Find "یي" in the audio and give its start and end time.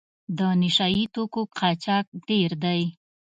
0.95-1.03